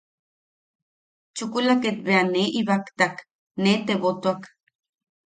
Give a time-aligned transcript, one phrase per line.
[1.35, 3.15] Chukula ket bea nee ibaktak,
[3.63, 4.41] nee tebotuak.